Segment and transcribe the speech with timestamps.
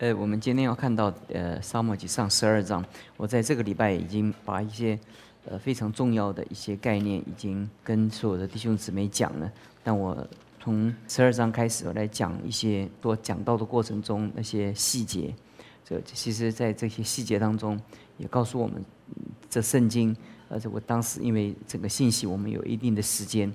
[0.00, 2.82] 呃，我们今天要看到呃《沙漠记上》十二章，
[3.18, 4.98] 我在这个礼拜已经把一些
[5.44, 9.52] 呃非常重要的一些概念已经跟所有的弟兄姊妹讲了。
[9.84, 10.26] 但我
[10.58, 15.34] 从十二章开始，我来讲一些多讲到的过程中那些细节。
[15.84, 17.78] 这其实，在这些细节当中，
[18.16, 18.82] 也告诉我们
[19.50, 20.16] 这圣经。
[20.48, 23.52] 而且我当时因为整个信息我们有一定的时间，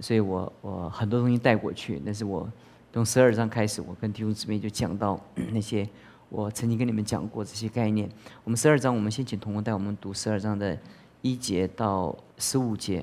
[0.00, 2.50] 所以我我很多东西带过去，但是我。
[2.92, 5.18] 从十二章开始，我跟弟兄姊妹就讲到
[5.50, 5.88] 那些
[6.28, 8.06] 我曾经跟你们讲过这些概念。
[8.44, 10.78] 我们十二章，我们先请同工带我们读十二章的
[11.22, 13.02] 一节到十五节。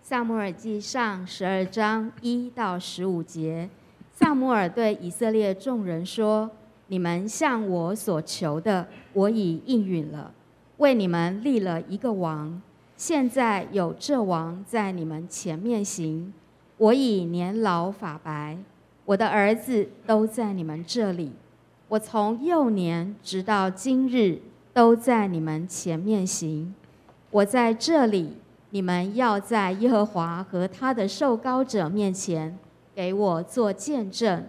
[0.00, 3.68] 萨摩尔记上十二章一到十五节，
[4.12, 6.48] 萨摩尔对以色列众人说
[6.86, 10.32] ：“你们向我所求的，我已应允了，
[10.76, 12.62] 为你们立了一个王。
[12.96, 16.32] 现在有这王在你们前面行，
[16.76, 18.56] 我已年老发白。”
[19.08, 21.32] 我的儿子都在你们这里，
[21.88, 24.38] 我从幼年直到今日
[24.74, 26.74] 都在你们前面行。
[27.30, 28.36] 我在这里，
[28.68, 32.58] 你们要在耶和华和他的受膏者面前
[32.94, 34.44] 给我做见证。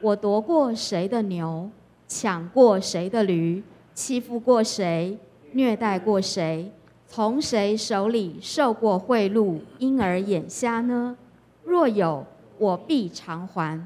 [0.00, 1.70] 我夺过谁的牛，
[2.08, 3.62] 抢过谁的驴，
[3.94, 5.16] 欺负过谁，
[5.52, 6.72] 虐待过谁，
[7.06, 11.16] 从谁手里受过贿赂，因而眼瞎呢？
[11.62, 12.26] 若有，
[12.58, 13.80] 我必偿还。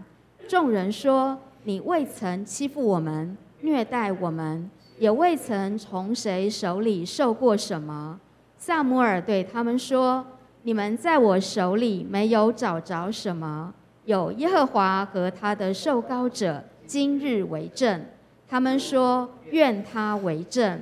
[0.45, 8.21] 众人说：“你未曾欺负我们，虐待我们，也未曾从谁手里受过什么。”
[8.57, 10.25] 萨摩尔对他们说
[10.63, 18.05] ：“你们在我手里没有找着什么，有耶和华和他的受膏者今日为证。”
[18.49, 20.81] 他们说：“愿他为证。”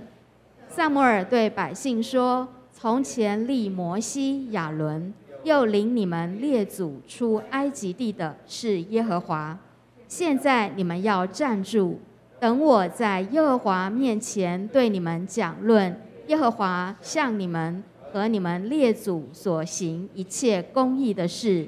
[0.68, 5.12] 萨摩尔对百姓说：“从前立摩西、亚伦。”
[5.44, 9.58] 又领你们列祖出埃及地的是耶和华。
[10.06, 11.98] 现在你们要站住，
[12.38, 17.82] 等我在耶和华面前对你们讲论耶和华向你们
[18.12, 21.66] 和你们列祖所行一切公义的事。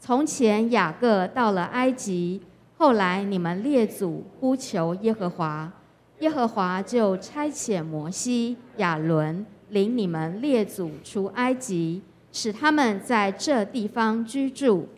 [0.00, 2.40] 从前雅各到了埃及，
[2.76, 5.72] 后来你们列祖呼求耶和华，
[6.20, 12.02] 耶和华就差遣摩西、亚伦领你们列祖出埃及。
[12.36, 14.88] 使他们在这地方居住，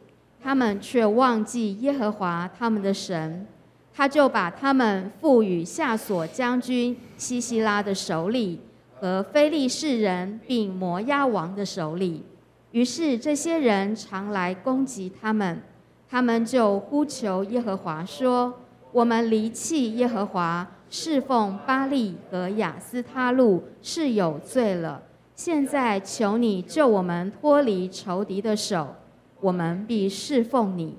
[0.43, 3.47] 他们却忘记耶和华他们的神，
[3.95, 8.59] 他就把他们赋予下所将军西西拉的手里
[8.99, 12.25] 和非利士人并摩押王的手里。
[12.71, 15.61] 于是这些人常来攻击他们，
[16.09, 18.61] 他们就呼求耶和华说
[18.93, 25.03] ：“我们离弃耶和华，侍奉巴利和亚斯他路是有罪了。”
[25.37, 28.97] 现在求你救我们脱离仇敌的手，
[29.39, 30.97] 我们必侍奉你。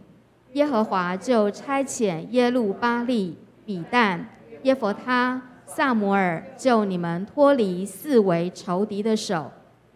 [0.54, 4.20] 耶和华就差遣耶路巴利、比旦、
[4.62, 9.52] 耶佛他、萨摩尔救你们脱离四围仇敌的手，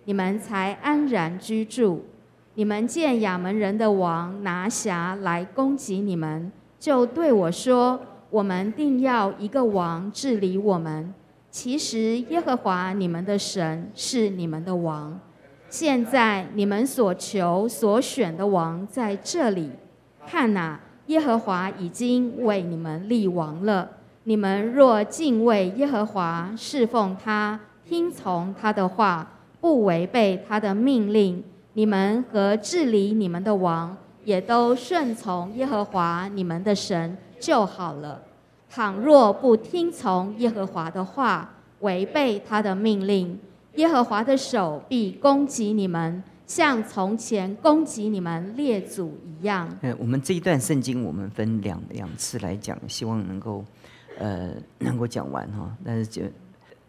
[0.06, 2.04] 你们才安然居住。
[2.56, 11.14] 你们见亚门人的王拿辖来攻击你们，就对我说：“我们定要一个王治理我们。”
[11.52, 15.20] 其实耶和华你们的神是你们的王，
[15.70, 19.70] 现在你们所求所选的王在这里。
[20.26, 23.90] 看哪，耶和华已经为你们立王了。
[24.24, 38.22] 你们若敬畏耶和华，侍奉他，听从他的话，不违背他的命令，你们和治理你们的王也都顺从耶和华你们的神就好了。
[38.74, 43.38] 倘若不听从耶和华的话，违背他的命令，
[43.76, 49.68] 耶和华的手必攻击你们，像从前攻击你们列祖一样。
[49.82, 53.66] 呃，我们这一段圣经，我们分两两次来讲，希望能够，
[54.18, 55.70] 呃，能够讲完哈。
[55.84, 56.22] 但是就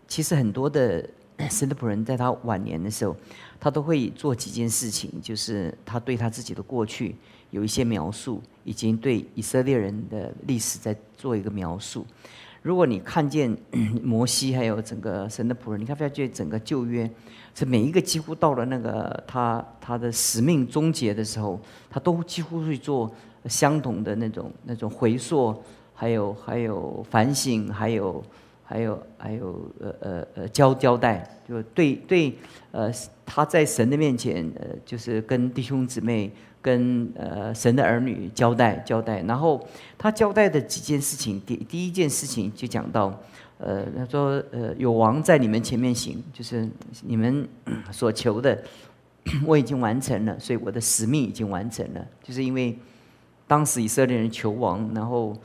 [0.07, 1.05] 其实很多的
[1.51, 3.17] 神的仆人，在他晚年的时候，
[3.59, 7.17] 他都会做几件事情，就是他对他自己的过去。
[7.53, 12.05] 有一些描述，已经对以色列人的历史在做一个描述。
[12.63, 13.57] 如果你看见
[14.03, 17.09] 摩西还有整个神的仆人，你看发觉整个旧约，
[17.55, 21.61] 这每一个几乎到了那个他他的使命终结的时候，
[21.91, 23.13] 他都几乎会做
[23.47, 25.55] 相同的那种那种回溯，
[25.93, 28.23] 还有还有反省，还有
[28.73, 32.35] 还有还有呃呃呃交交代，就对对
[32.71, 32.91] 呃
[33.27, 36.31] 他在神的面前呃就是跟弟兄姊妹。
[36.65, 39.61] 跟呃神的儿女交代交代，然后
[39.99, 43.21] 他交代的几件事情，第第一件事情就讲到，
[43.59, 46.69] 呃他说呃有王在你们前面行，就是
[47.03, 47.49] 你们
[47.91, 48.57] 所求的
[49.45, 52.07] 我已经完成了，所以我的使命已经完成了。
[52.23, 52.79] 就是因为
[53.49, 55.37] 当时以色列人求王，然后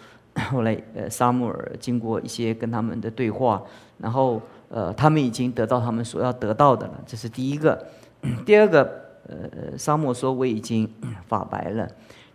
[0.51, 3.61] 后来呃，沙穆尔经过一些跟他们的对话，
[3.97, 7.85] 然后呃，他们已经得到他们所要得到的了，这是第一个。
[8.45, 8.81] 第二个，
[9.27, 10.89] 呃，沙漠说我已经
[11.27, 11.87] 发白了，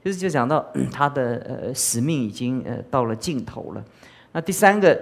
[0.04, 3.84] 就是就讲到他的呃使命已经呃到了尽头了。
[4.32, 5.00] 那第三个，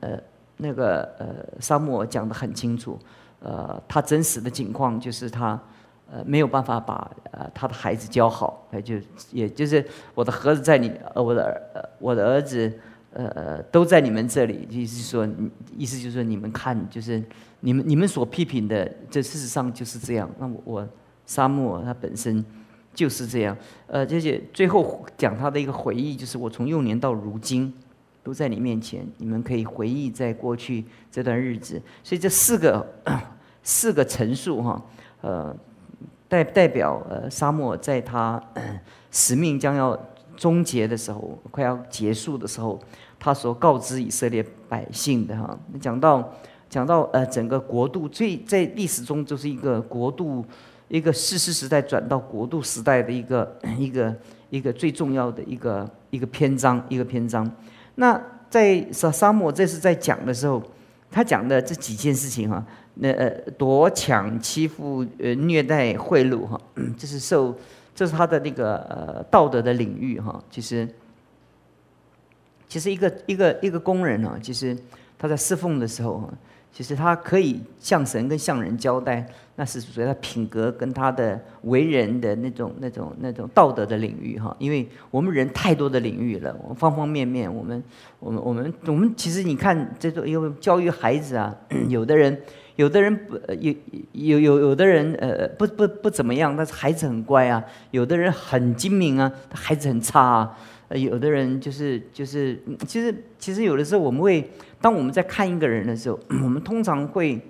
[0.00, 0.18] 呃，
[0.56, 1.26] 那个呃，
[1.60, 2.98] 沙漠讲的很清楚，
[3.40, 5.60] 呃，他真实的情况就是他。
[6.10, 8.94] 呃，没有办法把呃他的孩子教好，那就
[9.30, 9.84] 也就是
[10.14, 12.72] 我的盒子在你，呃，我的儿呃，我的儿子，
[13.12, 15.28] 呃，都在你们这里，意思说，
[15.76, 17.22] 意思就是说，你们看，就是
[17.60, 20.30] 你们你们所批评的，这事实上就是这样。
[20.38, 20.88] 那我我
[21.26, 22.42] 沙漠它本身
[22.94, 23.54] 就是这样，
[23.86, 27.70] 呃，就是最后讲他的一个回忆，就是我从幼年到如今
[28.22, 31.78] 都在你面前，你们可以回忆在过去这段日子。
[32.02, 32.86] 所以这四个
[33.62, 34.82] 四个陈述哈，
[35.20, 35.54] 呃。
[36.28, 38.42] 代代表呃，沙漠在他
[39.10, 39.98] 使命将要
[40.36, 42.78] 终结的时候，快要结束的时候，
[43.18, 46.32] 他所告知以色列百姓的哈，讲到
[46.68, 50.44] 讲到呃，整个国度最在历史中就是一个国度
[50.88, 54.14] 一个世世时代转到国度时代的一个一个
[54.50, 57.50] 一个最重要的一个一个篇章一个篇章。
[57.94, 58.20] 那
[58.50, 60.62] 在沙沙漠这是在讲的时候，
[61.10, 62.62] 他讲的这几件事情哈。
[62.98, 66.60] 那呃，夺抢、欺负、呃，虐待、贿赂，哈，
[66.98, 67.54] 这是受，
[67.94, 70.42] 这是他的那个呃道德的领域，哈。
[70.50, 70.88] 其实，
[72.68, 74.76] 其实一个一个一个工人呢，其实
[75.18, 76.28] 他在侍奉的时候。
[76.70, 84.54] 其实他可以向神跟向人交代，那是属于他品格跟他的为人的那种、那种、那种道德的领域哈。
[84.60, 87.82] 因为我们人太多的领域了，我们方方面面，我们、
[88.20, 91.56] 我们、我们、我们，其实你看，这种因为教育孩子啊，
[91.88, 92.38] 有的人、
[92.78, 93.74] 有的人不有
[94.12, 97.60] 有有有的人呃不不不怎么样，但是孩子很乖啊；
[97.90, 100.56] 有的人很精明啊，孩子很差啊。
[100.86, 104.48] 呃，有的人就是就是，其实其实有的时候我们会，
[104.80, 107.40] 当我们在看一个人的时候，我们通常会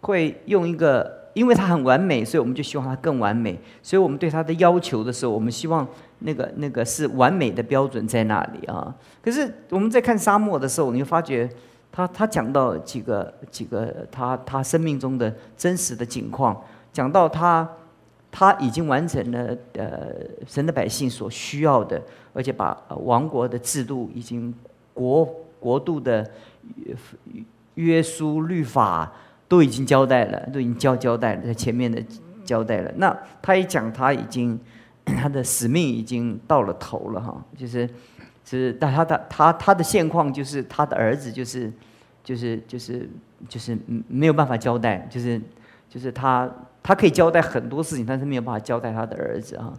[0.00, 5.86] 会用一个，因为他很完美，所以我们就希望他更完美，所以我们对他的要求的时候，我们希望
[6.20, 8.92] 那个那个是完美的标准在那里啊。
[9.22, 11.46] 可是我们在看沙漠的时候，你会发觉
[11.92, 17.68] 他他讲到几个几个他他生命中的真实的景况，讲到他。
[18.32, 20.12] 他已经完成了呃
[20.46, 22.00] 神的百姓所需要的，
[22.32, 24.54] 而且把王国的制度已经
[24.94, 25.24] 国
[25.58, 26.24] 国度的
[27.74, 29.12] 约束律法
[29.48, 32.00] 都已经交代了，都已经交交代了在前面的
[32.44, 32.92] 交代了。
[32.98, 34.56] 那他一讲，他已经
[35.04, 37.90] 他的使命已经到了头了哈，就是
[38.44, 41.72] 是但他的他他的现况就是他的儿子就是
[42.24, 43.08] 就是就是
[43.48, 43.78] 就是
[44.08, 45.40] 没有办法交代，就是
[45.88, 46.50] 就是他。
[46.82, 49.70] 他可以交代很多事情，但是没有办法交代他的儿子啊。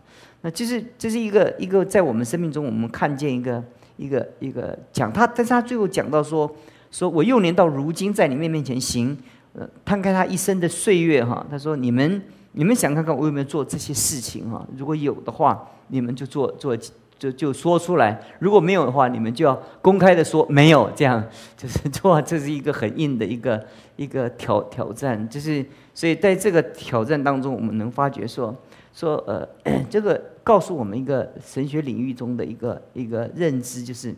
[0.42, 3.62] 那其实这是一个一个在我们生命中，我们看见一个
[3.98, 6.50] 一个一个讲他，但是他最后讲到说，
[6.92, 9.18] 说我幼年到如今在你们面前行，
[9.54, 11.44] 呃，摊开他一生的岁月哈。
[11.50, 12.22] 他说你们
[12.52, 14.64] 你们想看看我有没有做这些事情哈？
[14.78, 16.78] 如果有的话，你们就做做
[17.22, 20.90] 就就说出来；如果没有的话，你们就要公开的说没有。
[20.96, 21.24] 这样
[21.56, 23.64] 就是 做，这是一个很硬的一个
[23.96, 25.64] 一个挑挑战，就是。
[25.94, 28.56] 所以在这个挑战当中，我们能发觉说，
[28.94, 29.46] 说呃，
[29.90, 34.16] 这个告诉我们一个神学领域中的一个一个认知，就是，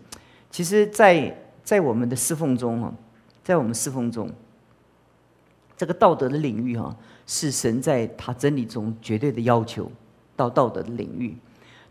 [0.52, 2.94] 其实，在在我们的侍奉中哈，
[3.44, 4.30] 在我们侍奉中，
[5.76, 9.92] 这个道德的领域哈，是神在他真理中绝对的要求
[10.36, 11.36] 到道德的领域，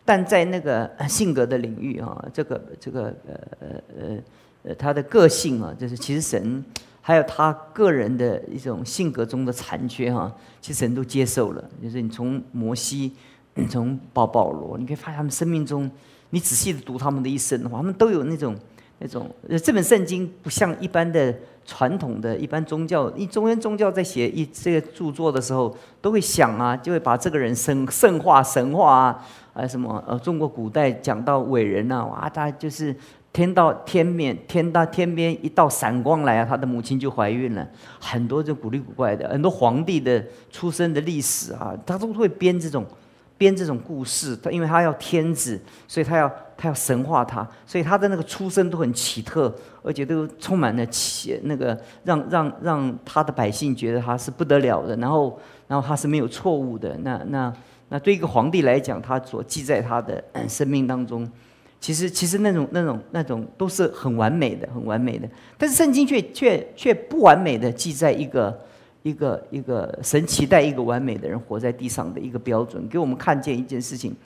[0.05, 3.69] 但在那个性格的领域哈，这个这个呃呃
[3.99, 4.19] 呃
[4.65, 6.65] 呃他的个性啊，就是其实神。
[7.05, 11.65] 还有他个人的一种性格中的残缺哈，其实神都接受了。
[11.83, 13.11] 就是你从摩西，
[13.69, 15.91] 从保保罗，你可以发现他们生命中，
[16.31, 18.57] 你仔细的读他们的一生的话，他们都有那种
[19.01, 19.29] 那种。
[19.61, 32.95] 这本圣经不像一般的传统的一般宗教，一中原宗教在写一这个著作的时候，都会想啊，就会把这个人神圣化、神话啊，啊什么呃，中国古代讲到伟人呐，哇，他就是。
[33.35, 37.67] 天到天面，天到天边一道闪光来啊，他的母亲就怀孕了。
[37.99, 42.85] 很多就古里古怪的，很多皇帝的出生的历史啊，他都会编这种
[43.39, 44.37] 编这种故事。
[44.37, 49.51] 他因为他要天子，所以他要他要神化他，所以他的那个出生都很奇特，
[49.83, 54.95] 而且都充满了奇那个让让让他的百姓觉得他是不得了的。
[54.97, 56.95] 然后然后他是没有错误的。
[56.99, 57.51] 那那
[57.93, 61.31] 那对一个皇帝来讲，他所记在他的生命当中。
[61.79, 65.29] 其实，其实那种、那种、那种都是很完美的，很完美的。
[65.59, 68.59] 但是圣经却、却、却不完美的记在一个、
[69.03, 74.17] 一个、一个神期待一个完美的人活在地上的一个标准，给我们看见一件事情：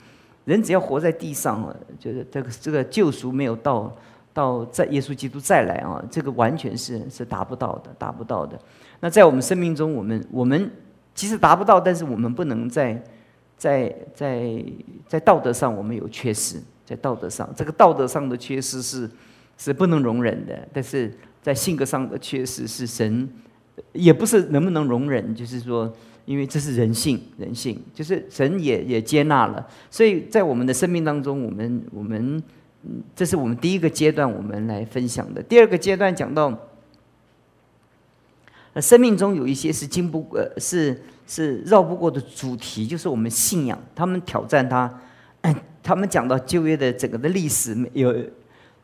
[0.45, 3.93] 人只要活在地上，就是这个这个救赎没有到，
[4.33, 8.57] 到在耶稣基督再来啊，这个完全是是达不到的，达不到的。
[9.01, 10.71] 那在我们生命中，我们我们
[11.13, 13.03] 其实达不到，但是我们不能在
[13.57, 14.63] 在在
[15.07, 19.09] 在道德上我们有缺失，在道德上这个道德上的缺失是
[19.57, 21.11] 是不能容忍的，但是
[21.41, 23.27] 在性格上的缺失是神
[23.93, 25.93] 也不是能不能容忍，就是说。
[26.27, 32.43] 因为这是人性，人性就是神也也接纳了，所以在我们的生命当中，我们我们，
[33.15, 35.41] 这是我们第一个阶段我们来分享的。
[35.41, 36.51] 第二个阶段讲到，
[38.81, 43.77] 生命中有一些是经不呃是是绕不过的主题，就是我们信仰。
[43.95, 44.91] 他们挑战他，
[45.83, 48.11] 他们讲到旧约的整个的历史，有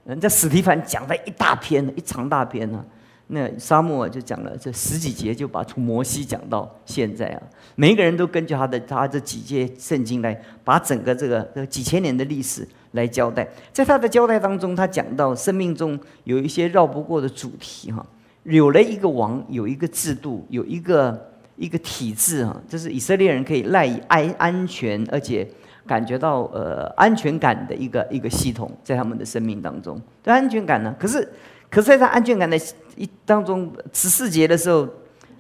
[0.06, 2.84] 人家史蒂凡讲了一大篇，一长大篇呢。
[3.28, 7.42] 那沙漠就讲了这十几节，就把从摩西讲到现在啊，
[7.76, 13.48] 每一个人都根据他的他这几节圣经来把整个这个几千年的历史来交代。
[13.72, 18.06] 在他的交代当中，他讲到生命中有一些绕不过的主题哈，
[18.44, 25.48] 有了一个王，有一个制度，有一个一个体制啊，这是以色列人可以赖以安安全，而且
[25.86, 31.28] 感觉到呃安全感的一个一个系统，在他们的生命当中，这安全感呢，可是。
[31.70, 32.56] 可是，在他安全感的
[32.96, 34.88] 一当中，十四节的时候，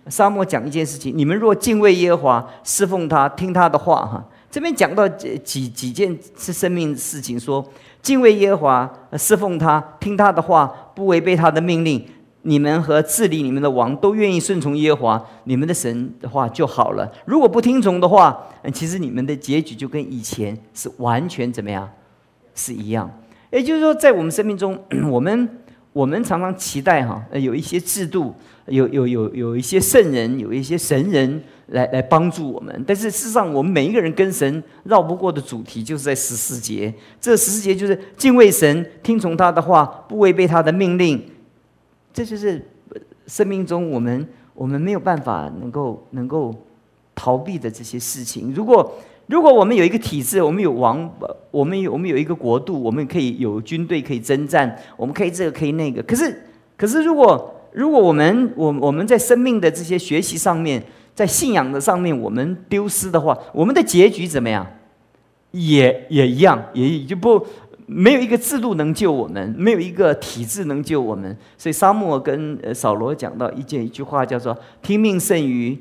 [0.07, 4.27] 沙漠讲一件事情：你们若敬畏耶和华，侍奉他，听他的话，哈。
[4.49, 7.63] 这边讲到几几几件是生命事情，说
[8.01, 12.03] 敬畏耶和华，侍奉他，听他的话，不违背他的命令，
[12.43, 17.11] 你们和治理你们的王都愿意顺从耶和华你们的神的话就好了。
[17.25, 21.89] 如果不听从的话，其实你们的结局就跟以前是完全怎么样
[22.55, 23.09] 是一样。
[23.51, 25.49] 也就是说，在我们生命中， 我们。
[25.93, 28.33] 我们常常期待哈，有一些制度，
[28.65, 32.83] 有有有有一些圣人，有一些神人来来帮助我们。
[32.87, 36.91] 但是事实上，我们每一个人跟神绕不过的主题，就是在十四节。
[37.21, 41.23] 这十四节就是敬畏神，听从他的话，不违背他的命令。
[42.13, 42.63] 这就是
[43.27, 46.53] 生命中我们我们没有办法能够能够
[47.15, 48.53] 逃避的这些事情。
[48.53, 48.93] 如果
[49.27, 51.09] 如果我们有一个体制，我们有王，
[51.49, 56.03] 我们有我们有一个国度，我们可以有军队可以征战，我们可以这个可以那个。
[56.03, 56.43] 可是，
[56.77, 60.83] 可是如果如果我们我我们在生命的这些学习上面，
[61.15, 64.67] 在信仰的上面我们丢失的话，我们的结局怎么样？
[65.51, 67.47] 也也一样，也就不
[67.85, 71.35] 没有一个制度能救我们，没有一个体制能救我们。
[71.57, 75.77] 所以沙漠跟呃扫罗讲到一件一句话，叫做“听命胜于”。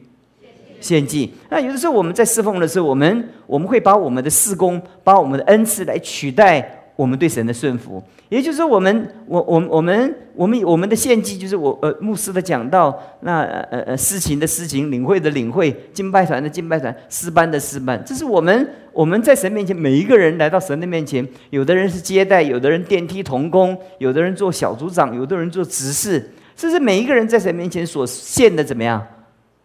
[0.83, 1.33] 献祭。
[1.49, 8.03] 那有的时候我们在侍奉的时候，我们我们会把我们的事工，把我们的恩赐来取代我们对神的顺服。
[8.29, 18.03] 也就是说，我们我我我们我们我们的献祭，就是我呃牧师的讲道，那呃呃事情的事情，领会的领会，敬拜团的敬拜团，诗班的诗班。
[18.05, 26.31] 这是我们我们在神面前，每一个人来到神的面前，有的人是接待，有的人电梯童工，有的人做小组长，有的人做执事。
[26.55, 29.05] 这是每一个人在神面前所献的怎么样？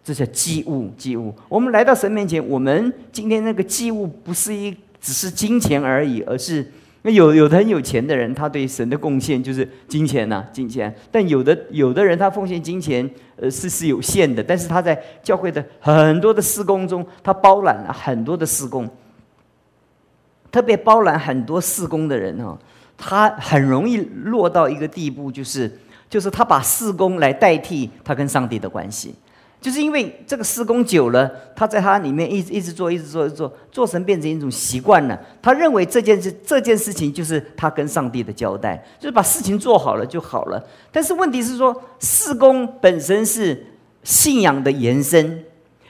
[0.04, 1.34] 这叫祭物，祭物。
[1.50, 6.66] 我们来到神面前，我们今天那个祭物不是一只是金钱而已，而是
[7.02, 10.94] 那有有的很有钱的人，他对神的贡献就是金钱呐，金钱。
[11.12, 18.90] 但有的有的人他奉献金钱，呃是是有限的，但是他在教会的很多的施工中，他包揽了很多的施工。
[20.58, 22.58] 特别包揽很多事工的人哦，
[22.98, 25.72] 他很容易落到一个地步，就是
[26.10, 29.14] 就是他把事工来代替他跟上帝的关系。
[29.62, 35.20] 就是因为这个事工久了，他在他里面一直一直做，一直做，一直做，做成变成一种习惯了。
[35.44, 40.60] 他认为这件事这件事情就是他跟上帝的交代，就是把事情做好了就好了。
[40.92, 43.64] 但是问题是说，事工本身是
[44.02, 45.44] 信仰的延伸。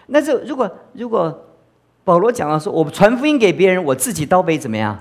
[0.08, 1.47] 那就如果如果
[2.08, 4.98] 保罗讲了说，我传福音给别人，我自己倒被怎么样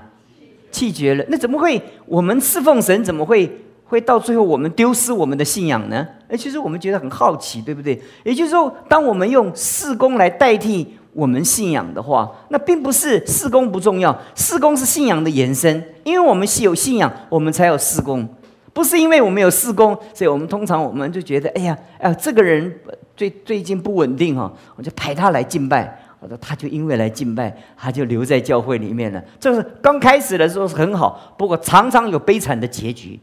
[0.69, 1.23] 气绝了？
[1.29, 1.81] 那怎么会？
[2.05, 3.49] 我们侍奉神怎么会？
[3.85, 6.05] 会到最后，我们丢失我们的信仰呢？
[6.27, 7.97] 哎，其实我们觉得很好奇，对不对？
[8.25, 15.81] 也就是说，当我们用事工来代替我们信仰的话，那并不是事工不重要，事工是信仰的延伸。
[16.03, 18.27] 因为我们是有信仰，我们才有事工，
[18.73, 22.69] 不是因为我们有事工，所以我们通常我们就觉得，哎呀，哎，这个人
[23.15, 26.03] 最最近不稳定哈，我就派他来敬拜。
[26.19, 29.23] 我说，他就因为来敬拜，他就留在教会里面了。
[29.39, 33.19] 这是刚开始的时候是很好，不过常常有悲惨的结局。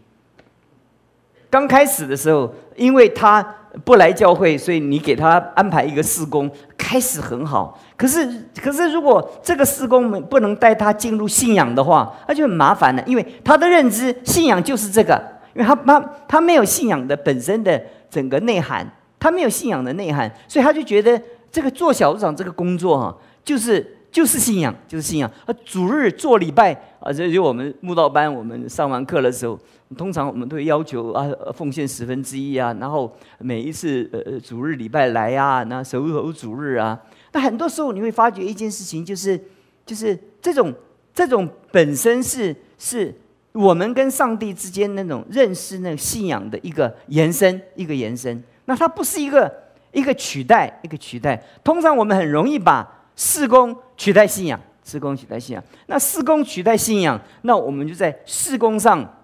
[1.51, 3.41] 刚开始的时候，因为他
[3.85, 7.81] 不来教会，所以你给他安排一个事工，开始很好。
[7.97, 8.29] 可是，
[8.61, 13.03] 可是如果这个事工不能带他进入信仰的话，那就很麻烦了。
[13.07, 15.21] 因为他的认知，信仰就是这个，
[15.55, 18.85] 因为他他他没有信仰的本身的整个内涵，
[19.21, 21.21] 他没有信仰的内涵，所以他就觉得
[21.55, 25.31] 这个做小组长这个工作哈，就是就是信仰，就是信仰。
[25.47, 29.57] 啊，主日做礼拜啊，这就我们慕道班，我们上完课的时候。
[29.97, 36.99] 通常我们都会要求啊，奉献十分之一啊，然后每一次呃呃主日礼拜来啊，那守候主日啊，
[37.33, 39.41] 那很多时候你会发觉一件事情，就是
[39.87, 40.75] 就是这种
[41.13, 43.15] 这种本身是是
[43.53, 48.43] 我们跟上帝之间那种认识、那个信仰的一个延伸，一个延伸。
[48.65, 49.53] 那它不是一个
[49.95, 51.43] 一个取代，一个取代。
[51.63, 52.87] 通常我们很容易把
[53.17, 55.65] 事工取代信仰，事工取代信仰。
[55.87, 59.21] 那事工取代信仰，那我们就在事工上。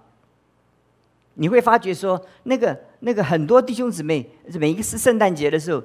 [1.34, 5.82] 你会发觉说，那个那个很多弟兄姊妹，每一个是圣诞节的时候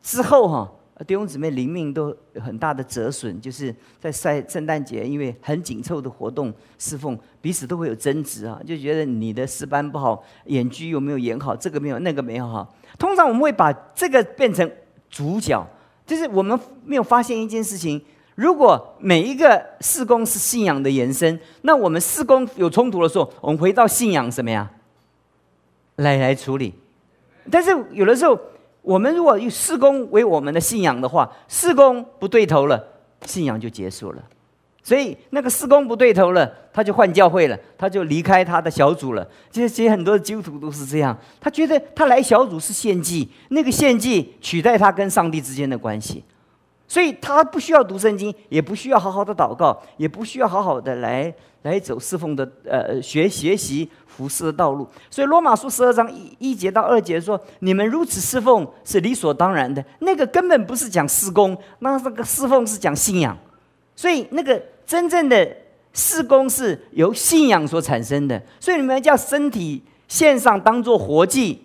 [0.00, 0.72] 之后哈，
[1.06, 12.66] 弟兄姊妹灵命都有很大的折损，就是在赛圣诞节，因为很紧凑的活动侍奉，彼此都会有争执啊，就觉得你的诗班不好，演剧有没有演好，这个没有，那个没有哈。
[12.98, 14.70] 通常我们会把这个变成
[15.10, 15.66] 主角，
[16.06, 18.02] 就是我们没有发现一件事情。
[18.34, 24.70] 如果每一个事工是信仰的延伸，那我们事工有冲突的时候，我们回到信仰什么呀？
[25.96, 26.74] 来来处理。
[27.50, 28.38] 但是有的时候，
[28.82, 32.86] 我们如果以事工为我们的信仰的话，事工不对头了，
[33.24, 34.22] 信仰就结束了。
[34.86, 39.28] 所以那个事工不对头了，他就换教会了，他就离开他的小组了。
[39.50, 46.22] 其实，其实很多基督徒都是这样，他觉得他来小组是献祭，那个献祭取代他跟上帝之间的关系。
[46.86, 54.88] 所以他不需要读圣经，也不需要好好的祷告，也不需要好好的来来走侍奉的呃学学习服侍的道路。
[55.10, 63.36] 所以罗马书十二章一一节到二节说：“你们如此侍奉是理所当然的。”那个根本不是讲施工，那这个侍奉是讲信仰。
[63.96, 65.46] 所以那个真正的
[65.92, 68.40] 施工是由信仰所产生的。
[68.60, 71.62] 所以你们叫身体线上当做活祭，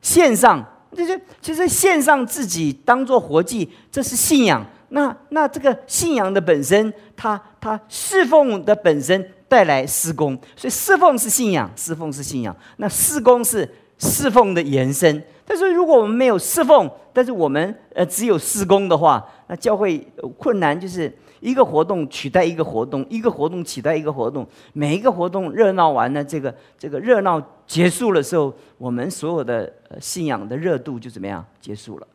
[0.00, 0.64] 线上。
[0.94, 4.62] 就是，其实献上自己当做活祭，这是信仰。
[4.90, 12.54] 那那这个信仰的本身，它它侍奉的本身带来施工，所以侍奉是信仰，侍奉是信仰。
[12.76, 15.24] 那施工是侍奉的延伸。
[15.46, 20.06] 但是如果我们没有侍奉，但是我们呃只有施工的话，那教会
[20.36, 21.10] 困难就是。
[21.42, 32.06] 一个活动取代一个活动，一个活动取代一个活动，每一个活动热闹完了，这个这个热闹结束的时候，我们所有的信仰的热度就怎么样结束了？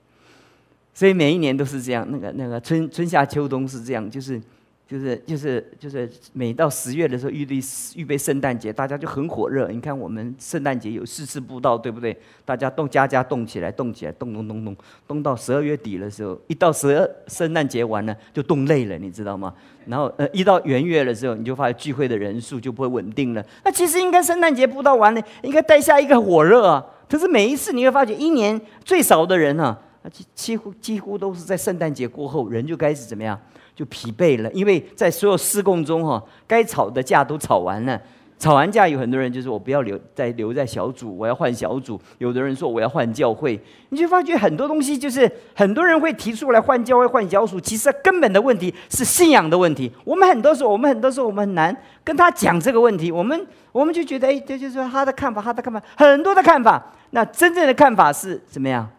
[0.93, 4.41] 所以每一年都是这样，那个那个春春夏秋冬是这样，就是。
[4.87, 7.59] 就是就是就是每到十月的时候，预备
[7.95, 9.67] 预备圣诞节，大家就很火热。
[9.67, 12.15] 你看我们圣诞节有四次布道，对不对？
[12.45, 19.53] 大家动家家动起来，动起来，动动动动，动到十二月底的时候，一到十二圣诞节完了就动累了，你知道吗？
[19.87, 23.45] 然后呃，一到元月的时候，你就发现聚会的人数就不会稳定了。
[23.65, 26.85] 那其实应该圣诞节布道完了，应该带下一个火热啊。
[27.09, 29.77] 可是每一次你会发觉，一年最少的人啊，
[30.09, 33.37] 几几乎几乎都是在圣诞节过后，人就开始怎么样？
[33.77, 38.01] 就疲惫了，因为在所有施工中哈，该吵的架都吵完了，
[38.39, 42.01] 吵完架有很多人就是我不要留再留在小组，我要换小组。
[42.17, 43.59] 有的人说我要换教会，
[43.89, 49.91] 你就发觉很多东西就是很多人会提出来换教会、换小组，其实根本的问题是信仰的问题。
[50.03, 56.83] 我们很多时候，我们很多时候我们很难跟他讲这个问题，我们我们就觉得哎，这就是他的看法，他的看法很多的看法。
[57.11, 58.89] 那真正的看法是怎么样？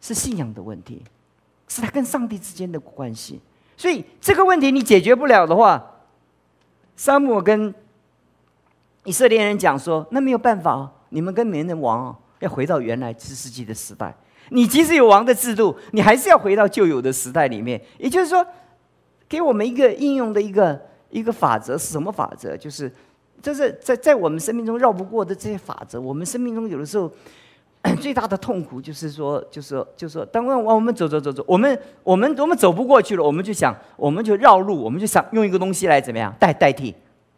[0.00, 1.00] 是信仰的问题，
[1.66, 3.40] 是他跟上帝之间的关系。
[3.76, 5.84] 所以这个问题你解决不了的话，
[6.96, 7.74] 沙姆跟
[9.04, 14.14] 以色列人讲说：“那没有办法，你们跟别人王要回到原来四世纪的时代。
[14.50, 17.80] 你即使有王的制度，你还是要回到旧有的时代里面。
[17.98, 18.46] 也就是说，
[19.28, 22.56] 给我们一个应用的一个一个法则是什么法则？
[22.56, 22.92] 就是，
[23.42, 26.00] 就是在在我们生命中绕不过的这些法则。
[26.00, 27.10] 我们生命中有的时候。”
[28.00, 36.94] 最大的痛苦就是说，就是说，就是说，当我们走走走走，我们我们我们走不过去了，我们就想，我们就绕路，我们就想用一个东西来怎么样代代替，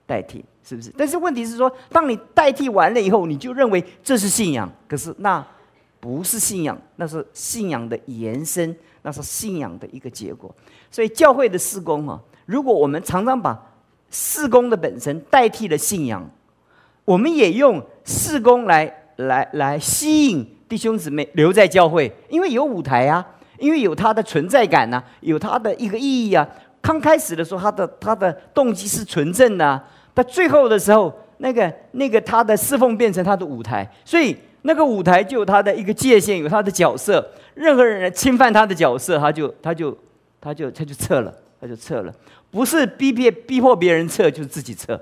[0.07, 0.93] 代替，是不是？
[0.97, 5.45] 但是问题是说，当你代替完了以后，你就认为这是信仰，可是那
[5.99, 10.55] 不是信仰，那是信仰的延伸，那是信仰的一个结果。
[10.93, 13.61] 所以教会的施工啊，如果我们常常把
[14.11, 16.31] 施工的本身代替了信仰，
[17.05, 19.03] 我们也用施工来。
[19.17, 23.25] 来来吸引弟兄姊妹留在教会，因为有舞台啊，
[23.59, 26.47] 因为有他的存在感呐，有他的一个意义啊。
[26.81, 29.83] 刚开始的时候，他的他的动机是纯正的，
[30.15, 37.27] 到最后的时候，那个那个他的侍奉变成他的舞台，所以那个舞台就有他的一个界限，有他的角色。
[37.55, 39.97] 任何人来侵犯他的角色，他就他就
[40.41, 42.15] 他就他就撤了，他就撤了。
[42.51, 45.01] 不是逼别逼迫别人撤，就是自己撤。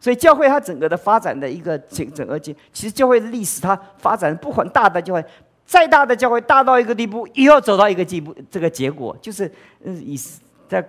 [0.00, 5.24] 所以教会它整个的发展的一个整整个结，其实教会的历史它发展不管大的教会，
[5.66, 9.50] 再大的教会大到一个地步，也要走到一个地步，这个结果就是，
[9.84, 10.18] 嗯，以
[10.66, 10.84] 在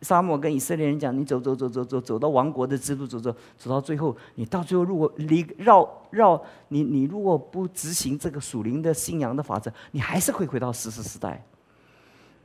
[0.00, 11.44] 沙漠跟以色列人讲，你走走走走走走到王国的制度，走走走到最后，你到最后如果离绕绕你你如果不执行这个属灵的信仰的法则，你还是会回到史诗时代，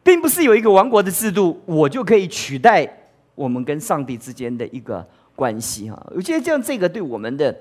[0.04, 2.88] 并不是有一个王国的制度，我就可以取代
[3.34, 5.04] 我们跟上帝之间的一个
[5.38, 6.12] 关系哈。
[6.14, 7.56] 我觉得这样这个对我们的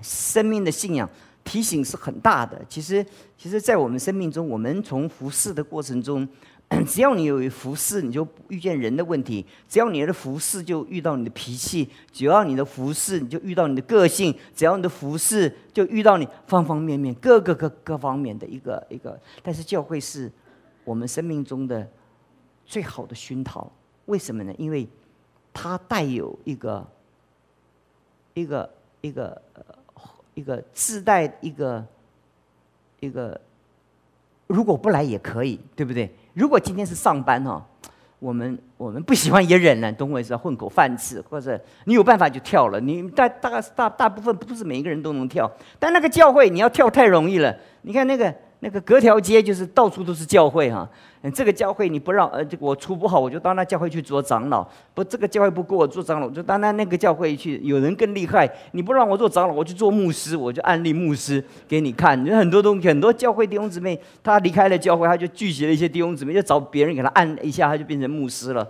[0.00, 1.08] 生命的信仰
[1.42, 2.60] 提醒是很大的。
[2.68, 3.04] 其实，
[3.36, 6.28] 其实，在我们生命中，我们从服侍的过程中。
[6.88, 19.16] 只要你有服侍，你就遇见人的问题；只要你的服侍，就遇到你的脾气；只要你的服侍，你就遇到你的个性；只要你的服侍，就遇到你方方面面、各个各各方面的一个一个。
[19.42, 20.32] 但是教会是
[20.84, 21.86] 我们生命中的
[22.64, 23.70] 最好的熏陶，
[24.06, 24.52] 为什么呢？
[24.56, 24.88] 因为
[25.54, 26.86] 它带有一个
[28.34, 29.42] 一个一个
[30.34, 31.82] 一个自带一个
[33.00, 33.40] 一个，
[34.48, 36.12] 如果不来也可以，对不对？
[36.34, 37.64] 如果今天是上班哈，
[38.18, 40.36] 我们我们不喜欢也忍了，懂我意思？
[40.36, 42.78] 混口饭吃，或者你有办法就跳了。
[42.80, 47.56] 你大大大大部分不是每一个人都能跳，但那个教会你要跳太容易了。
[47.82, 48.34] 你看那个。
[48.60, 50.88] 那个隔条街就是到处都是教会哈，
[51.30, 57.58] 这个教会你不让呃，我出不好，我就到那教会去做长老；不，这个教会不给我做长老，就到那那个教会去。
[57.62, 62.22] 有人更厉害，你不让我做长老，我去做牧师，我就安利牧师给你看。
[62.26, 68.68] 有很多东西，很多教会弟兄姊妹，他离开了教会，他就聚集了一些弟兄姊妹，就找别人给他按一下，他就变成牧师了。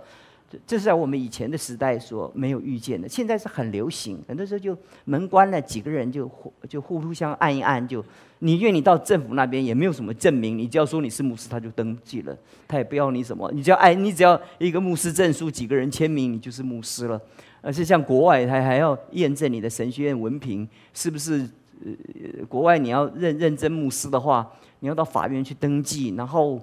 [0.65, 4.19] 这是在我们以前的时代所没有遇见的，现在是很流行。
[4.27, 8.03] 很多时候就门关了，几个人就互就互互相按一按，就
[8.39, 12.37] 你愿你到政府那边也没有什么证明，你只要说你是牧师，他就登记了，
[12.67, 17.19] 他也不要你什么，你只要哎，你只要一个牧师证书，几个人签名，你就是牧师了。
[17.61, 21.47] 而且像国外，他还要验证你的神学院文凭是不是？
[21.83, 26.61] 呃，国外你要认认真牧师的话，你要到法院去登记，然后。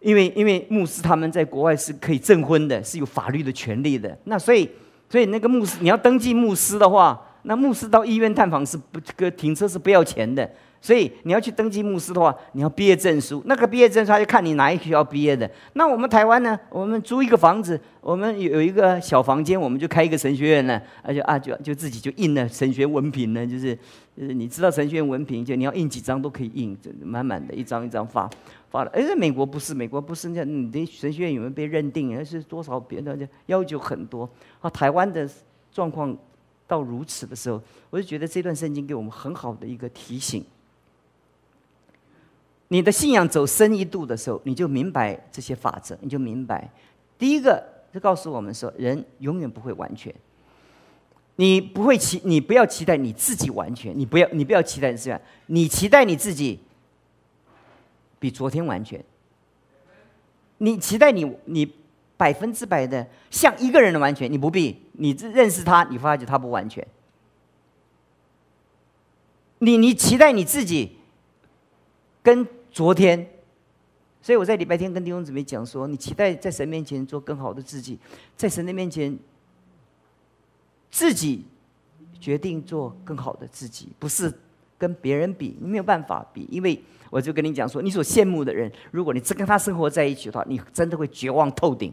[0.00, 4.16] 因为因为牧师他们在国外是可以证婚的，是有法律的权利的。
[4.24, 4.68] 那所以
[5.08, 10.50] 所以那个牧师你要登记牧师的话，那牧师到医院探访是不这个停车是不要钱的。
[10.82, 13.42] 所以你要去登记牧师的话，你要毕业证书。
[13.44, 15.48] 那个毕业证书他就看你哪一学校毕业的。
[15.74, 16.58] 那我们台湾呢？
[16.70, 20.80] 我们租一个房子，我们有有一个小房间，我们就开一个神学院呢。
[21.02, 23.76] 而且啊，就就自己就印了神学文凭呢，就是
[24.16, 28.28] 就是你知道神学院文凭，就你要印几张都可以印，就满满的一张一张发
[28.70, 28.90] 发了。
[28.94, 32.16] 哎，美国不是，美国不是，那你的神学院有没有被认定？
[32.16, 34.26] 而是多少别的要求很多。
[34.60, 35.28] 啊，台湾的
[35.70, 36.16] 状况
[36.66, 40.42] 到如此的时候，我就觉得这段圣经给我们很好的一个提醒。
[42.72, 46.70] 你的信仰走深一度的时候，你就明白这些法则，你就明白。
[47.18, 47.60] 第一个
[47.92, 50.14] 是告诉我们说，人永远不会完全。
[51.34, 56.60] 你不会期，你不要期待你自己完全，你不要，你不要期待这样，你期待你自己
[58.20, 59.04] 比昨天完全。
[60.58, 61.74] 你期待你你
[62.16, 64.80] 百分之百的像一个人的完全，你不必。
[64.92, 66.86] 你认识他，你发觉他不完全。
[69.58, 70.98] 你你期待你自己
[72.22, 72.46] 跟。
[72.72, 73.28] 昨天，
[74.22, 77.98] 所以我在礼拜天跟弟兄姊妹讲说：，你期待在神面前做更好的自己，
[78.36, 79.18] 在神的面前，
[80.90, 81.44] 自己
[82.20, 84.32] 决定做更好的自己，不是
[84.78, 86.46] 跟别人比，你没有办法比。
[86.48, 86.80] 因为
[87.10, 91.92] 我就跟你讲说，你所羡慕的人，如果你只跟他生活在一起的话，你真的会绝望透顶。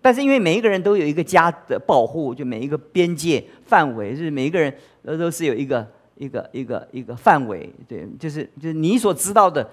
[0.00, 5.86] 但是因为每一个人都有一个家的保护，就每一个边界范围，就是每一个人都都是有一个。
[6.16, 9.66] 一个一个一个范围，对，就是就是你所知道的，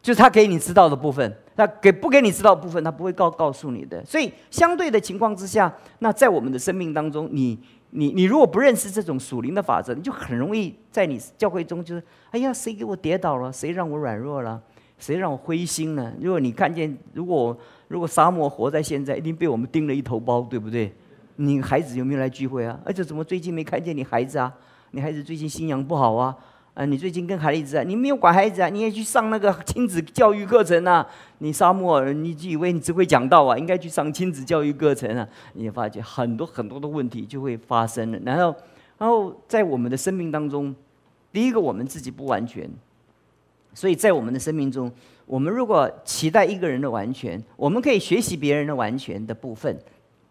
[0.00, 4.04] 就是他给你知道的部分，他给不给你知道的部分，他不会告告诉你的。
[4.04, 7.58] 所以相对的情况之下，那在我们的生命当中，你
[7.90, 13.52] 你你如果不认识这种属灵的法则，你就很容易在你教会中就是，哎呀，谁给我跌倒了？
[13.52, 14.60] 谁让我软弱了？
[14.98, 16.12] 谁让我灰心了？
[16.20, 17.56] 如果你看见，如果
[17.86, 20.92] 如果沙漠活在现在，一定被我们叮了一头包，对不对？
[21.36, 22.78] 你孩子有没有来聚会啊？
[22.84, 24.52] 而且怎么最近没看见你孩子啊？
[24.92, 26.34] 你孩子最近信仰不好啊？
[26.74, 28.68] 啊，你最近跟孩子啊，你没有管孩子啊？
[28.68, 31.04] 你也去上那个亲子教育课程啊？
[31.38, 33.58] 你沙漠，你以为你只会讲道啊？
[33.58, 35.28] 应该去上亲子教育课程啊？
[35.54, 38.18] 你发现很多很多的问题就会发生了。
[38.24, 38.54] 然后，
[38.96, 40.74] 然后在我们的生命当中，
[41.32, 42.70] 第一个我们自己不完全，
[43.74, 44.90] 所以在我们的生命中，
[45.26, 49.76] 我们如果期待一个人的完全，我们可以学习别人的完全的部分，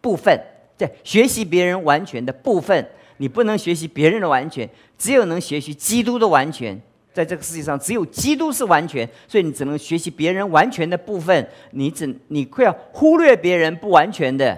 [0.00, 0.34] 部分
[0.78, 2.88] 对，学习别人完全的部分。
[3.18, 6.80] 你不能学习别人的完全，只有能学习基督的完全。
[7.12, 11.48] 在这个世界上，只有基督是完全，所以你只能学习别人完全的部分。
[11.72, 14.56] 你只你会要忽略别人不完全的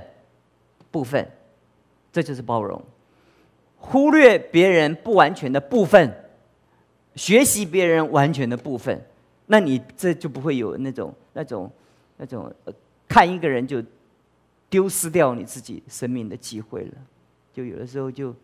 [0.91, 1.27] 部分，
[2.13, 2.83] 这就是包容。
[3.79, 6.15] 忽略别人不完全的部分，
[7.15, 9.03] 学习别人完全的部分，
[9.47, 11.71] 那你这就不会有那种那种
[12.19, 12.53] 那种
[13.09, 13.83] 看一个人就
[14.69, 16.93] 丢失掉你自己生命的机会了，
[17.55, 18.35] 就有的时候就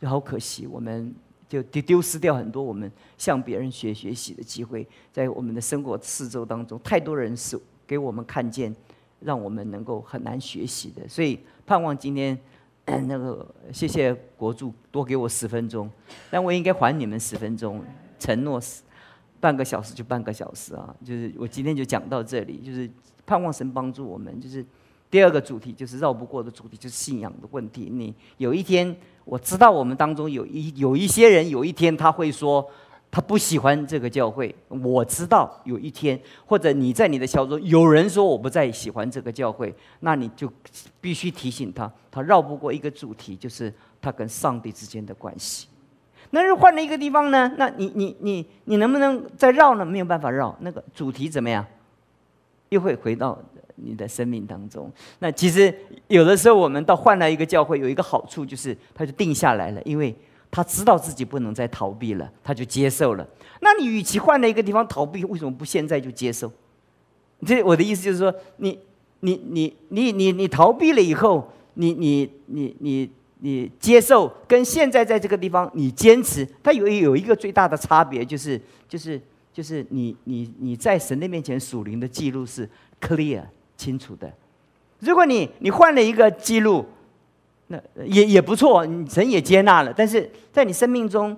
[0.00, 1.14] 就好可惜，我们
[1.48, 8.74] 就丢丢失掉很多我们向别人学学习的机会，在我们的生活四周当中，太多人是给我们看见，
[9.20, 12.38] 让我们能够很难学习的，所以盼望今天
[12.86, 15.90] 那个谢谢国柱多给我十分钟，
[16.30, 17.82] 但我应该还你们十分钟，
[18.18, 18.82] 承诺是
[19.40, 22.88] 半个小时就半个小时啊，就是我今天就讲到这里，就是
[23.26, 24.40] 盼望神帮助我们。
[24.40, 24.64] 就是
[25.10, 27.88] 第二个主题，就是绕不过的主题，就是信仰的问题。
[27.90, 28.94] 你有一天，
[29.24, 32.68] 我知道我们当中有一有一些人，有一天他会说
[33.10, 34.54] 他不喜欢这个教会。
[34.68, 40.52] 我知道有一天，或者你在你的小组有人说我不再喜欢这个教会，那你就
[41.00, 45.68] 必须提醒他，他绕不过一个主题，就是他跟上帝之间的关系。
[46.30, 47.50] 那是换了一个地方呢？
[47.56, 49.86] 那你你你你能不能再绕呢？
[49.86, 51.64] 没有办法绕，那个主题怎么样？
[52.70, 53.38] 又会回到
[53.76, 54.90] 你的生命当中。
[55.18, 55.74] 那其实
[56.08, 60.14] 有的时候我们到换了一个教会，有一个好处就是他就定下来了，因为
[60.50, 63.26] 他知道自己不能再逃避了，他就接受了。
[63.60, 66.50] 那你与其换了一个地方逃避，为什么不现在就接受？
[67.46, 68.78] 这我的意思就是说，你
[69.20, 73.10] 你你你你你逃避了以后，你你你你。
[73.40, 79.20] 你接受跟现在在这个地方你坚持，它有有一个最大的差别，就是就是
[79.58, 83.42] 就是你你你在神的面前属灵的记录是 clear
[83.76, 84.32] 清楚的。
[85.00, 86.86] 如果你你换了一个记录，
[87.66, 89.92] 那也也不错，神也接纳了。
[89.92, 91.36] 但是在你生命中，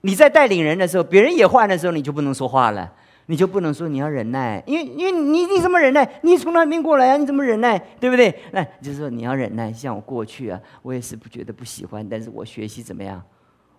[0.00, 2.92] 你在带领人的时候，别人也换的时候，你就不能说话了。
[3.26, 6.18] 你就不能说你要忍耐，因为因为你你怎么忍耐？
[6.24, 7.16] 你从那边过来啊？
[7.16, 7.78] 你怎么忍耐？
[8.00, 8.34] 对不对？
[8.50, 9.72] 那就是说你要忍耐。
[9.72, 13.22] 像我过去啊，我也是不觉得不喜欢，但是我学习怎么样？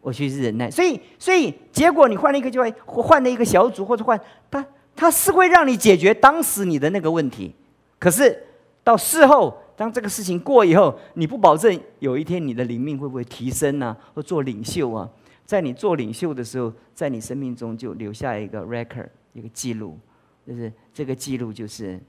[0.08, 0.72] 我学习忍耐。
[0.72, 4.66] 所以所以结果你换了一个教会，换了一个小组，或者换他
[4.96, 7.54] 他是会让你解决当时你的那个问题。
[8.00, 8.42] 可是
[8.84, 13.98] 到事后，当这个事情过以后，你不保证有一天你的灵命会不会提升呢？
[14.14, 15.10] 或做领袖啊？
[15.46, 19.10] 在你做领袖的时候，在你生命中就留下一个 record。
[19.34, 20.00] 一个记录，
[20.48, 22.00] 就是这个记录，就是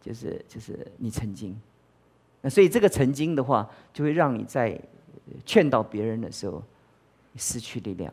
[0.00, 1.60] 就是就是你曾经。
[2.40, 4.78] 那所以这个曾经的话，就会让你在
[5.44, 6.62] 劝导别人的时候
[7.36, 8.12] 失去力量。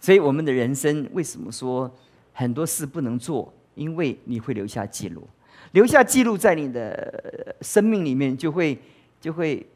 [0.00, 1.92] 所以我们的人生为什么说
[2.32, 3.52] 很多事不能做？
[3.74, 5.22] 因为你会留下记录，
[5.72, 8.78] 留下记录在你的生命里面，就会
[9.20, 9.66] 就会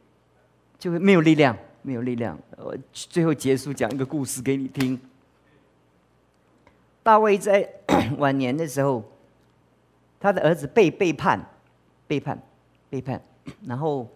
[0.79, 2.39] 就会没有力量，没有力量。
[2.57, 4.99] 我最后结束讲一个故事给你听。
[7.03, 7.69] 大卫在
[8.17, 9.05] 晚年的时候，
[10.19, 11.39] 他的儿子被背叛，
[12.07, 12.41] 背叛，
[12.89, 13.21] 背叛，
[13.67, 14.09] 然后，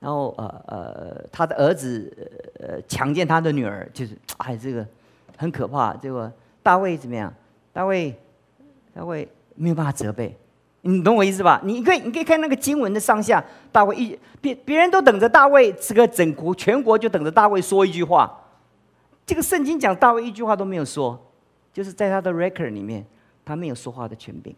[0.00, 2.12] 然后呃呃，他的儿子
[2.60, 4.86] 呃强奸他的女儿，就是哎，这个
[5.36, 5.94] 很可怕。
[5.94, 6.30] 结果
[6.62, 7.32] 大卫怎么样？
[7.72, 8.14] 大卫，
[8.94, 10.36] 大卫没有办法责备，
[10.82, 11.60] 你懂我意思吧？
[11.64, 18.42] 你可以你可以看那个经文的上下，大卫一别别人都等着大卫，这个整国全国就等着大卫说一句话。
[19.26, 21.22] 这个圣经讲大卫一句话都没有说。
[21.72, 23.04] 就是在他的 record 里面，
[23.44, 24.56] 他没有说话的权柄，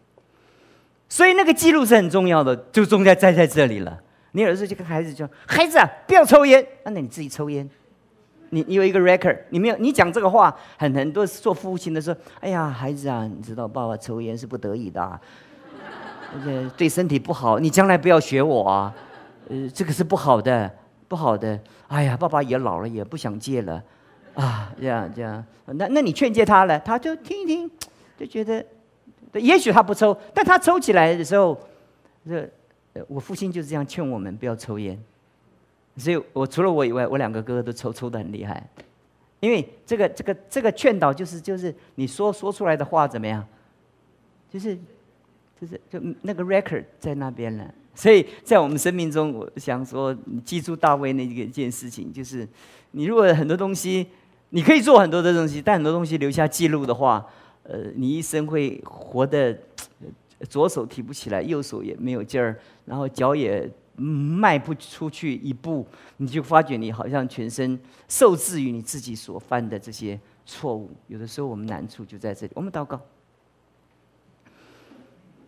[1.09, 3.99] 所以那个记录是很重要的，就重在在在这里了。
[4.31, 7.67] 你有时候就跟孩子说：“孩子啊，不要抽烟。”那你自己抽烟，
[8.49, 18.93] 你你有一个 record，你没有，你讲这个话，很很多做父亲的说：“哎呀，孩子啊，你知道爸爸抽烟是不得已的，而且对身体不好，你将来不要学我啊，
[19.49, 20.71] 呃，这个是不好的，
[21.07, 21.59] 不好的。
[21.87, 23.83] 哎呀，爸爸也老了，也不想戒了。”
[24.35, 27.69] 啊，这样这样，那那你劝诫他了，他就听一听，
[28.17, 28.63] 就觉得，
[29.33, 31.59] 也许他不抽，但他抽起来的时候，
[32.25, 32.49] 这，
[33.07, 34.97] 我父亲就是这样劝我们不要抽烟，
[35.97, 38.67] 所以我除了我以外，我两个哥哥都抽，抽的很厉害，
[39.39, 43.45] 因为这个这个这个劝导就是就是你说说出来的话怎么样，
[44.49, 44.77] 就是
[45.59, 47.73] 就是就那个 record 在那边了。
[47.95, 52.47] 所以在我们生命中，我想说，你记住大卫那一件事情，就是
[52.91, 54.07] 你如果很多东西。
[54.51, 57.23] 你可以做很多的东西，但很多东西留下记录的话，
[57.61, 59.55] 呃，你一生会活得
[60.47, 65.85] 左手提不起来，右手也没有劲儿，然后脚也迈不出去一步，
[66.17, 70.89] 你就发觉你好像全身受制于你自己所犯的这些错误。
[71.07, 73.01] 有的时候我们难处就在这里，我们祷告。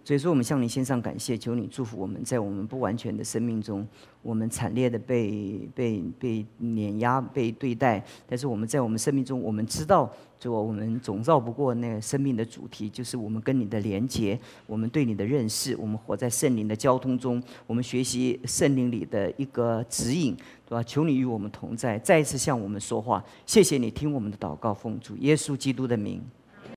[0.04, 3.88] 所以说，我们向你献上感谢，求你祝福我们在我们不完全的生命中，
[4.24, 8.04] 我们惨烈的被被被碾压、被对待。
[8.28, 20.36] 但是我们在我们生命中，我们知道，就我们总绕不过那个生命的主题，就是我们跟你的连结，我们对你的认识，我们活在圣灵的交通中，我们学习圣灵里的一个指引，
[20.66, 20.82] 对吧？
[20.82, 23.24] 求你与我们同在，再一次向我们说话。
[23.46, 26.20] 谢谢你听我们的祷告，奉主耶稣基督的名。